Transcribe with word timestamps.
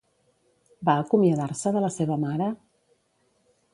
Va 0.89 0.95
acomiadar-se 1.01 1.75
de 1.77 1.85
la 1.85 1.93
seva 1.99 2.17
mare? 2.25 2.49